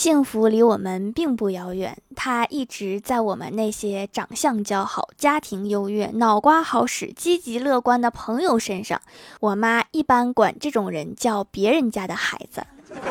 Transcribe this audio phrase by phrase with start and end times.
[0.00, 9.02] 幸福离我们并不遥远，它一直在我们那些长相姣好、家庭优越、脑瓜好使、积极乐观的朋友身上。
[9.40, 12.62] 我妈一般管这种人叫“别人家的孩子”。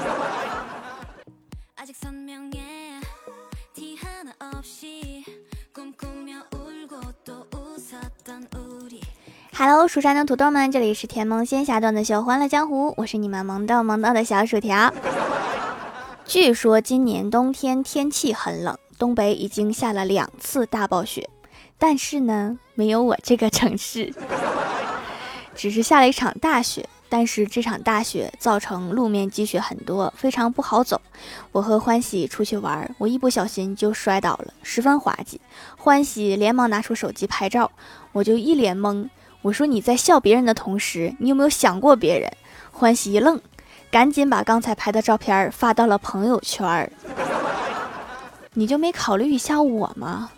[9.55, 14.91] Hello，蜀山的土豆们，这里是甜萌仙侠段的秀欢乐江湖，我是你们萌豆萌豆的小薯条。
[16.29, 21.27] 据说今年冬天天气很冷，东北已经下了两次大暴雪，
[21.79, 24.13] 但是呢，没有我这个城市，
[25.55, 26.87] 只是下了一场大雪。
[27.09, 31.01] 但是这场大雪造成路面积雪很多，非常不好走。
[31.51, 35.41] 我和欢喜出去玩，我一不小心就摔倒了，十分滑稽。
[35.77, 37.71] 欢喜连忙拿出手机拍照，
[38.11, 39.09] 我就一脸懵。
[39.41, 42.31] 我说你在笑别人的同时，你有没有想过别人？
[42.71, 43.41] 欢喜一愣。
[43.91, 46.91] 赶紧把刚才拍的照片发到了朋友圈
[48.53, 50.29] 你就没考虑一下我吗？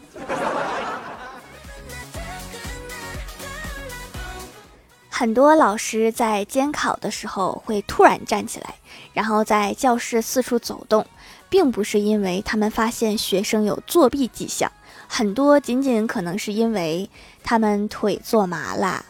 [5.09, 8.75] 很多老师在监考的时候会突然站起来，
[9.13, 11.05] 然后在教室四处走动，
[11.47, 14.71] 并不是因为他们发现学生有作弊迹象，
[15.07, 17.09] 很多仅仅可能是因为
[17.43, 19.05] 他们腿坐麻了。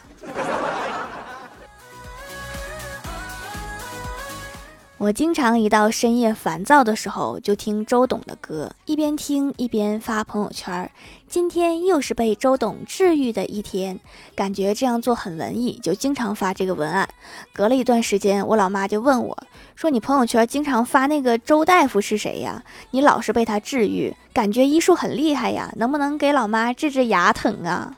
[5.02, 10.91] 我经常一到深夜烦躁的时候，就听周董的歌，一边听一边发朋友圈。
[11.27, 13.99] 今天又是被周董治愈的一天，
[14.35, 17.09] 感觉这样做很文艺，就经常发这个文案。
[17.52, 19.35] 隔了一段时间，我老妈就问我
[19.73, 22.63] 说：“你朋友圈经常发那个周大夫是谁呀？
[22.91, 27.97] 你老是被他治愈，感觉医术很厉害呀，能不能给老妈治治牙疼啊？”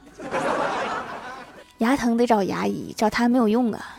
[1.80, 3.98] 牙疼得找牙医，找他没有用啊。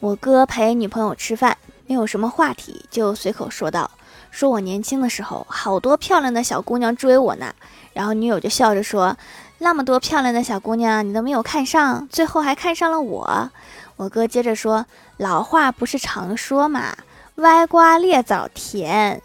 [0.00, 3.90] 我哥陪女朋友吃饭，没有什么话题，就随口说道
[4.32, 7.54] ：“说我年轻的时候，好多漂亮的小姑娘追我呢。”
[7.92, 9.14] 然后女友就笑着说
[9.58, 13.50] ：“那么多漂亮的小姑娘，你都没有看上，最后还看上了我。”
[13.96, 14.86] 我哥接着说
[15.18, 16.96] ：“老话不是常说嘛，
[17.34, 19.20] 歪瓜裂枣甜，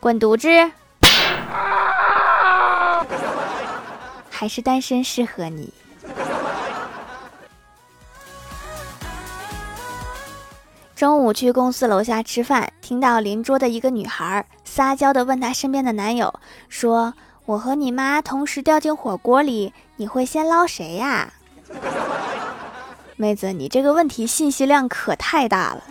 [0.00, 0.48] 滚犊子！
[4.30, 5.74] 还是单身适合你。”
[10.98, 16.34] 中午去公司楼下吃饭，听到邻桌的一个女孩撒娇的问她身边的男友
[16.68, 17.14] 说
[17.46, 21.32] ：“我和你妈同时掉进火锅里，你会先捞谁呀？”
[23.14, 25.84] 妹子，你这个问题信息量可太大了。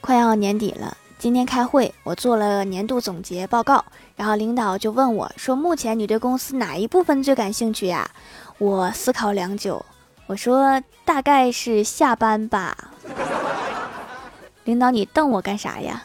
[0.00, 8.08] 快要年底了，今天开会，我做了年度总结报告，然后领导就问我说：“目前你对公司哪一部分最感兴趣呀？”
[8.58, 9.84] 我思考良久。
[10.26, 12.76] 我说大概是下班吧，
[14.64, 16.02] 领导你瞪我干啥呀？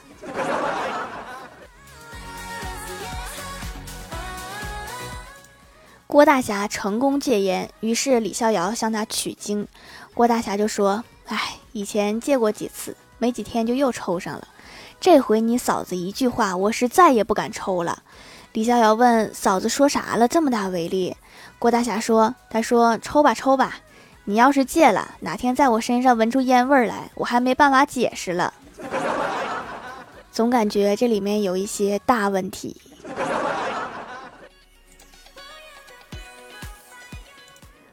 [6.06, 9.68] 郭大侠成功戒烟，于是李逍遥向他取经。
[10.14, 14.48] 郭大侠就说：“哎，以前戒过几次，没几天就又抽上了。
[15.00, 18.04] 这回你嫂子一句话，我是再也不敢抽了。”
[18.52, 21.16] 李逍遥问嫂子说啥了，这么大威力？
[21.60, 23.78] 郭大侠说：“他说抽吧，抽吧。”
[24.30, 28.54] 你要是戒了，哪天在我身上闻出烟味儿来，我还没办法解释了。
[30.32, 32.80] 总感觉这里面有一些大问题。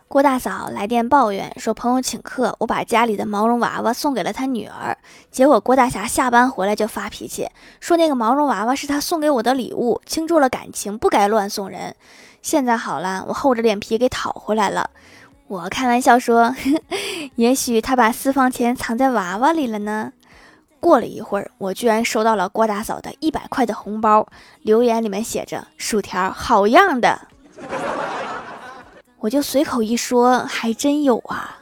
[0.07, 4.99] 郭大嫂来电抱怨说，朋友请客，我把家里的毛绒娃娃送给了他女儿，
[5.31, 7.49] 结果郭大侠下班回来就发脾气，
[7.81, 11.97] 说那个毛绒娃娃是他送给我的礼物，倾注了感情，不该乱送人。
[12.43, 14.91] 现在好了，我厚着脸皮给讨回来了。
[15.49, 16.55] 我开玩笑说，
[17.37, 20.13] 也许他把私房钱藏在娃娃里了呢。
[20.81, 24.27] 过了一会儿，我居然收到了郭大嫂的一百块的红包，
[24.63, 27.29] 留言里面写着“薯条好样的”，
[29.21, 31.59] 我就随口一说，还真有啊。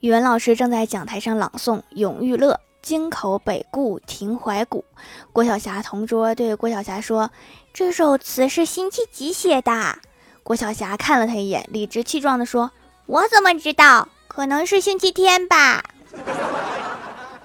[0.00, 2.52] 语文老师正在讲台上朗诵《永遇乐》。
[2.88, 4.82] 京口北固亭怀古，
[5.30, 7.30] 郭晓霞同桌对郭晓霞说
[7.74, 9.98] ：“这首词是辛弃疾写的。”
[10.42, 12.70] 郭晓霞看了他一眼，理直气壮地说
[13.04, 14.08] ：“我怎么知道？
[14.26, 15.84] 可能是星期天吧。”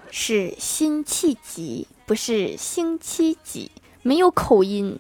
[0.10, 3.70] 是辛弃疾，不是星期几，
[4.02, 4.98] 没有口音。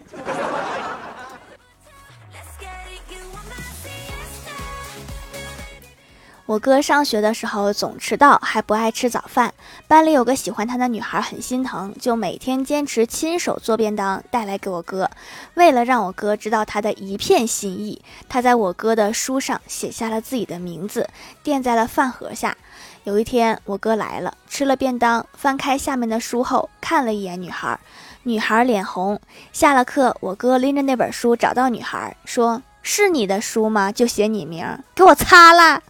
[6.53, 9.51] 我哥上学的时候总迟到，还不爱吃早饭。
[9.87, 15.09] 班里有个喜欢他的女孩很心疼，就每天坚持亲手做便当带来给我哥。
[15.55, 21.09] 为了让我哥知道他的一片心意，他在我哥的书上写下了自己的名字，
[21.41, 22.55] 垫在了饭盒下。
[23.03, 27.79] 有一天，我哥来了，吃了便当，翻开下面的书后看了一眼女孩，
[28.21, 29.19] 女孩脸红。
[29.51, 33.91] 下了课，我哥拎着那本书找到女孩，说：“是你的书吗？
[33.91, 34.63] 就写你名，
[34.93, 35.81] 给我擦了。”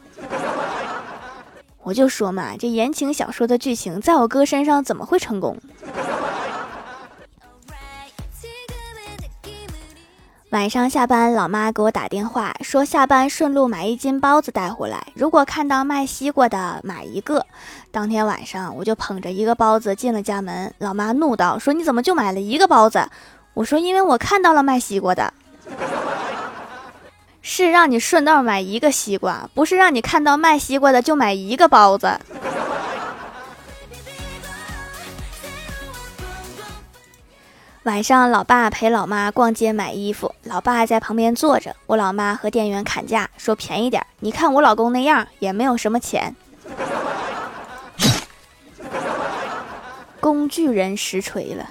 [1.83, 5.57] 我就说嘛，这言情小说的剧情在我哥身上怎么会成功？
[10.51, 17.45] 晚上下班，老妈给我打电话说下班顺路买一斤包子带回来，如果看到卖西瓜的买一个。
[17.91, 23.03] 当天晚上我就捧着一个包子进了家门，老妈怒道：“说你怎么就买了一个包子？”
[23.55, 25.33] 我说：“因为我看到了卖西瓜的。”
[27.45, 32.07] 是让你顺道买一个西瓜，不是让你看到卖西瓜的就买一个包子。
[37.83, 44.07] 晚上，老爸陪老妈逛街买衣服，老爸在旁边坐着，我老妈和店员砍价，说便宜点。
[44.21, 46.33] 你看我老公那样，也没有什么钱。
[50.21, 51.67] 工具人实锤了。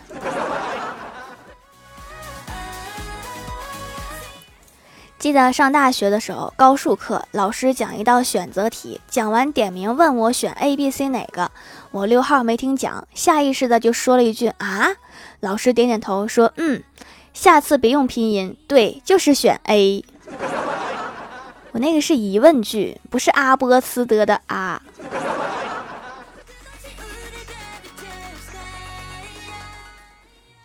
[5.22, 11.48] 记得上大学的时候，高数课老师讲一道选择题，讲完点名问我选 A、B、C 哪个，
[11.92, 14.88] 我六号没听讲，下意识的就说了一句啊。
[15.38, 16.82] 老师点点头说嗯，
[17.32, 20.04] 下次别用拼音，对，就是选 A。
[21.70, 24.82] 我那个是疑问句，不是阿波茨德的啊。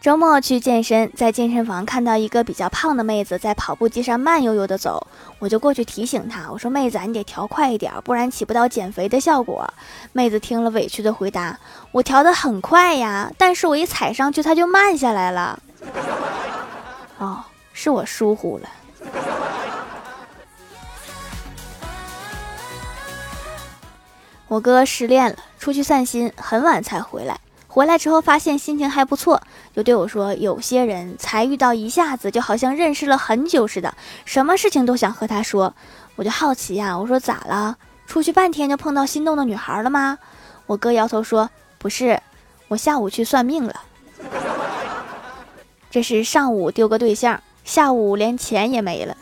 [0.07, 5.05] 周末去健身，在健身房看到一个比较胖的妹子在跑步机上慢悠悠的走，
[5.37, 9.69] 我就过去提醒她，我说：“妹子，你得调快一点，不然起不到减肥的效果。”
[10.13, 11.59] 妹子听了委屈的回答
[11.91, 15.59] ：“我调的很快呀，但是我一踩上去，它就慢下来了。”
[17.19, 17.43] 哦，
[17.73, 18.69] 是我疏忽了。
[24.47, 27.37] 我哥失恋了，出去散心，很晚才回来。
[27.77, 29.39] 回来之后发现心情还不错，
[29.71, 33.93] 就对我说：“有些人才遇到一下子，就好像认识了很久似的，
[34.25, 35.75] 什么事情都想和他说。”
[36.17, 37.77] 我就好奇呀，我说：“咋了？
[38.07, 40.17] 出去半天就碰到心动的女孩了吗？”
[40.65, 42.19] 我哥摇头说：“不是，
[42.67, 43.81] 我下午去算命了。
[45.91, 49.15] 这是上午丢个对象，下午连钱也没了。”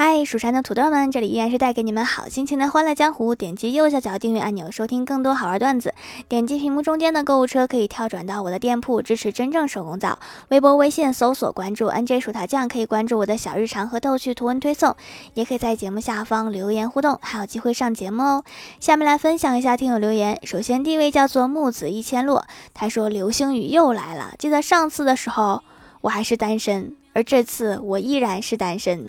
[0.00, 3.34] 嗨，蜀山的土豆们，这里依然是带给你们好心情的欢乐江湖。
[3.34, 5.92] 点击右下角订阅按钮，收听更多好玩段子。
[6.28, 10.20] 点击屏幕中间的购物车，可以跳转到我的店铺，支持真正手工皂。
[10.50, 14.94] 微博、微信搜索关注 NJ 薯条酱，可以关注我的小日常和逗趣图文推送，
[15.34, 18.44] 也可以在节目下方留言互动，还有机会上节目哦。
[18.78, 20.38] 下面来分享一下听友留言。
[20.44, 24.34] 首先第一位叫做木子一千落，他说流星雨又来了。
[24.38, 25.64] 记得上次的时候
[26.02, 29.08] 我还是单身，而这次我依然是单身。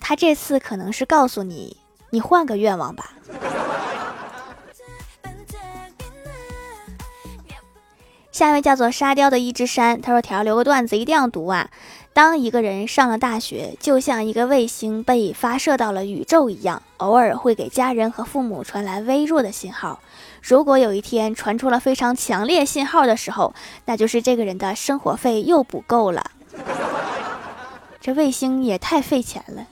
[0.00, 1.76] 他这次可能是告诉你，
[2.08, 3.12] 你换个愿望吧。
[8.32, 11.68] 下一位叫做沙雕的一只山，他说：“条留个段子，一定要读啊！
[12.20, 20.00] 当一个人上了大学，就像一个卫星被发射到了宇宙一样，偶尔会给家人和父母传来微弱的信号。
[20.42, 23.54] 如果有一天传出了非常强烈信号的时候，
[23.86, 26.30] 那就是这个人的生活费又不够了。
[28.02, 29.66] 这卫星也太费钱了。”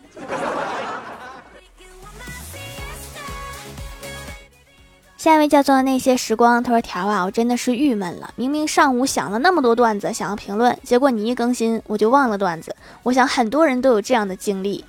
[5.18, 8.30] 下一位叫做那些时光，他说：“条啊，我真的是郁闷了。
[8.36, 12.76] 明明上午想了那么多段子想要评论，结果你一更新我就忘了段子。
[13.02, 14.84] 我想很多人都有这样的经历，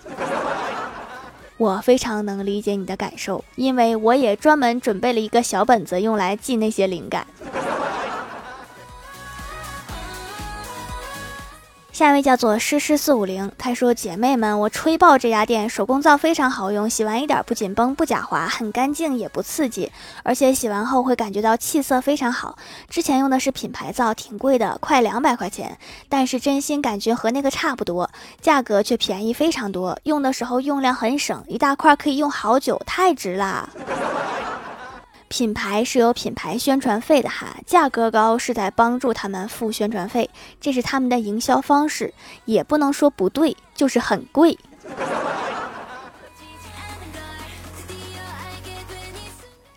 [1.57, 7.25] 我非常能理解你的感受，因为我也专门准备了一个小本子用来记那些灵感。”
[11.99, 19.91] 下一位叫做诗诗四五零，他说：“姐妹们，我吹爆这家店手工皂非常好用，洗完一点不紧绷不假滑，很干净也不刺激，
[20.23, 22.57] 而且洗完后会感觉到气色非常好。
[22.87, 25.77] 之前用的是品牌皂，挺贵的，快两百块钱，
[26.07, 29.99] 但是真心感觉和那个差不多，价格却便宜非常多。
[30.03, 33.67] 用的时候用量很省，一大块可以用好久，太值啦！”
[35.29, 42.13] 品牌是有品牌宣传费的哈，价格高是在帮助他们付宣传费，这是他们的营销方式，
[42.45, 44.57] 也不能说不对，就是很贵。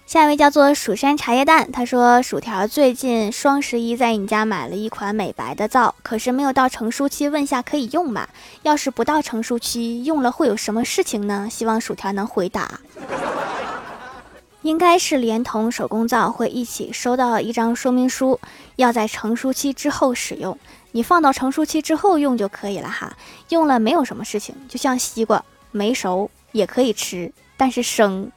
[0.06, 8.28] 下一位叫做蜀山茶叶蛋，他说：“薯条最近双十一在你家买了一款美白的皂，可是没有到成熟期，问下可以用吗？
[8.62, 11.49] 要是不到成熟期，用了会有什么事情呢？
[11.50, 12.80] 希望薯条能回答。
[14.62, 18.40] 应该是连同手工皂会一起收到一张说明书，
[18.76, 20.59] 要在成熟期之后使用，
[20.92, 23.16] 你放到成熟期之后用就可以了哈。
[23.50, 28.31] 用了没有什么事情，就像西瓜没熟也可以吃，但是生。”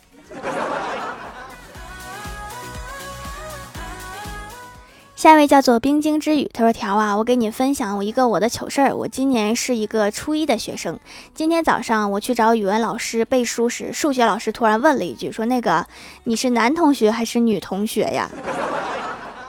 [5.26, 8.96] 下一位叫做冰晶之雨，他说：“条啊，我给你分享我一个我的糗事儿。
[8.96, 11.00] 我今年是一个初一的学生。
[11.34, 15.84] 今天早上我去找语文老师背书时，数学老师突然问了一句，说那个
[16.26, 18.30] 你是男同学还是女同学呀？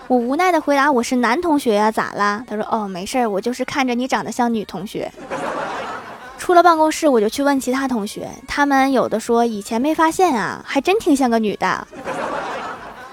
[0.09, 2.43] 我无奈的回答我是男同学呀，咋啦？
[2.47, 5.13] 他说哦，没事儿，我就是看着你长得像女同学。
[6.39, 11.87] 出了办公室我就去问其他同学，他们有的说以前没发现啊，还真挺像个女的，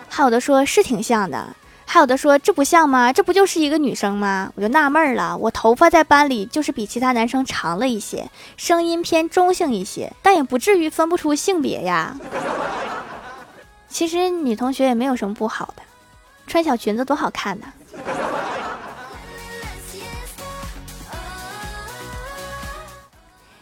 [0.07, 1.45] 还有的说是挺像的。”
[1.85, 3.13] 还有的说这不像吗？
[3.13, 4.51] 这不就是一个女生吗？
[4.55, 5.37] 我就纳闷了。
[5.37, 12.15] 我头发在班里就是比其他男生长了一些，声音偏中性一些，但也不至于分不出性别呀。
[13.87, 15.83] 其实女同学也没有什么不好的，
[16.47, 17.67] 穿小裙子多好看呢。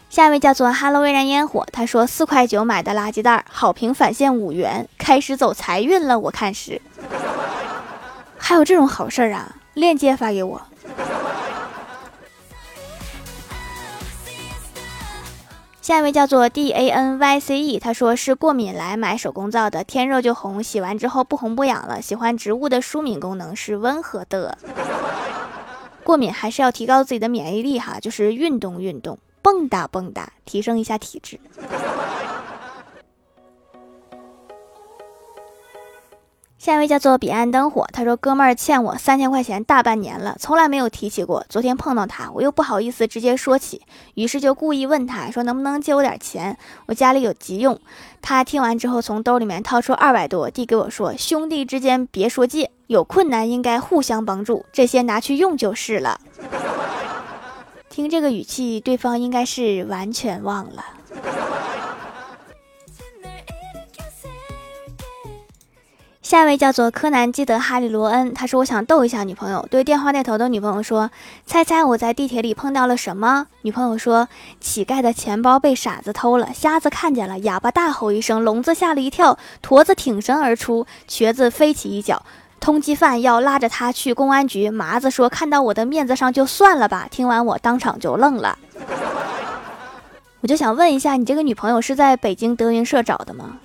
[0.09, 6.19] 下一位叫做哈喽微燃烟火，他说四块九买的垃圾袋，好评返现五元，开始走财运了。
[6.19, 6.81] 我看是。
[8.43, 9.55] 还有这种好事啊！
[9.75, 10.61] 链接发给我。
[15.81, 22.01] 下一位叫做 D A N Y C E，他说是过敏来买手工皂的，天热就红，洗完之后不红不痒了。
[22.01, 24.57] 喜欢植物的舒敏功能是温和的。
[26.03, 31.39] 过敏还是要提高自己的免疫力哈，就是运动运动，蹦跶蹦跶，提升一下体质。
[36.61, 41.43] 下一位叫做彼岸灯火，他说：“哥们儿欠我三千块钱大半年了，从来没有提起过。
[41.49, 43.81] 昨天碰到他，我又不好意思直接说起，
[44.13, 47.79] 于是就故意问他说能不能借我点钱，我家里有急用。
[48.21, 56.21] 他听完之后，从兜里面掏出二百多，递给我说：兄弟之间别说借，有困难应该互相帮助，这些拿去用就是了。
[57.89, 60.85] 听这个语气，对方应该是完全忘了。”
[66.31, 71.11] 下一位叫做柯南基德哈利罗恩，他说：“我想逗一下女朋友，对电话那头的女朋友说，
[71.45, 74.29] 猜猜我在地铁里碰到了什么？”女朋友说
[74.61, 82.23] ：“乞丐的钱包被傻子偷了，瞎子看见了，哑巴大吼一声，聋子吓了一跳，驼子挺身而出，瘸子飞起一脚，
[82.61, 84.69] 通缉犯要拉着他去公安局。
[84.69, 87.09] 麻子说：看到我的面子上就算了吧。
[87.11, 88.57] 听完我当场就愣了，
[90.39, 93.57] 我就想问一下，你这个女朋友是在北京德云社找的吗？”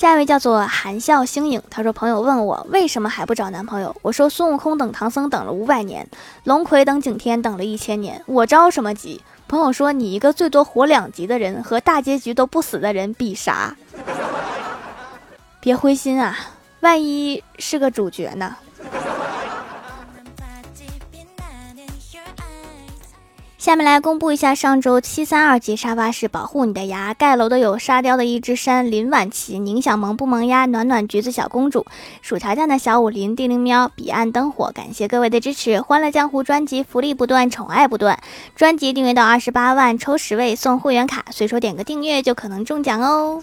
[0.00, 6.08] 下一位叫做含笑星影，他说：“朋友问我为什么还不找男朋友，我说孙悟空等唐僧等了五百年，
[6.44, 13.76] 龙葵等景天等了一千年，我着什么急？”朋友说：“你一个最多活两集的人，和大结局都不死的人比啥？
[15.60, 16.34] 别灰心啊，
[16.80, 18.56] 万一是个主角呢？”
[23.60, 31.84] 下面来公布一下上周七三二级沙发是保护你的牙盖楼的有沙雕的一只山林晚琪宁想萌不萌呀暖暖橘子小公主
[32.22, 38.18] 薯条酱的小武林地灵喵彼岸灯火感谢各位的支持欢乐江湖专辑福利不断宠爱不断
[38.56, 43.42] 专辑订阅到二十八万抽十位送会员卡随手点个订阅就可能中奖哦。